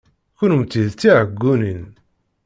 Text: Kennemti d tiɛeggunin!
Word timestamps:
Kennemti 0.37 0.83
d 0.91 0.93
tiɛeggunin! 0.99 1.83